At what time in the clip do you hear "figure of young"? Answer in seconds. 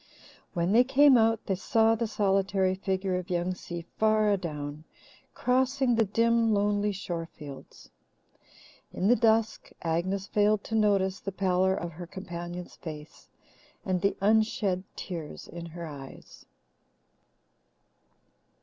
2.73-3.53